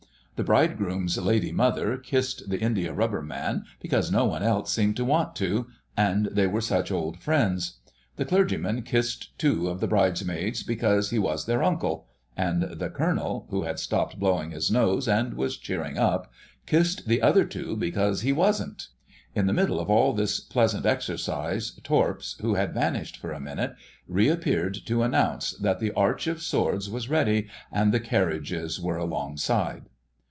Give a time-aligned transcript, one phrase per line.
[0.37, 5.35] The Bridegroom's Lady Mother kissed the Indiarubber Man because no one else seemed to want
[5.35, 7.77] to, and they were such old friends.
[8.15, 13.45] The Clergyman kissed two of the Bridesmaids because he was their uncle, and the Colonel
[13.51, 16.33] (who had stopped blowing his nose and was cheering up)
[16.65, 18.87] kissed the other two because he wasn't.
[19.35, 23.75] In the middle of all this pleasant exercise Torps, who had vanished for a minute,
[24.07, 29.83] reappeared to announce that the Arch of Swords was ready and the carriages were alongside.